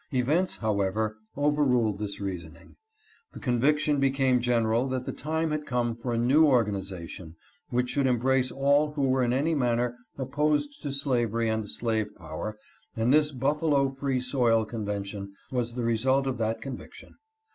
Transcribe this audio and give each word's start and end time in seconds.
Events, 0.11 0.55
however, 0.55 1.15
overruled 1.37 1.99
this 1.99 2.19
reasoning. 2.19 2.75
The 3.33 3.39
conviction 3.39 3.99
became 3.99 4.41
general 4.41 4.87
that 4.87 5.05
the 5.05 5.11
time 5.11 5.51
had 5.51 5.67
come 5.67 5.95
for 5.95 6.11
a 6.11 6.17
new 6.17 6.47
organization 6.47 7.35
which 7.69 7.91
should 7.91 8.07
embrace 8.07 8.49
all 8.51 8.93
who 8.93 9.07
were 9.07 9.21
in 9.21 9.31
any 9.31 9.53
manner 9.53 9.95
opposed 10.17 10.81
to 10.81 10.91
slavery 10.91 11.49
and 11.49 11.63
the 11.63 11.67
slave 11.67 12.09
power, 12.15 12.57
and 12.95 13.13
this 13.13 13.31
Buffalo 13.31 13.89
Free 13.89 14.19
Soil 14.19 14.65
convention 14.65 15.35
was 15.51 15.75
the 15.75 15.83
result 15.85 16.25
of 16.25 16.39
that 16.39 16.61
conviction. 16.63 17.13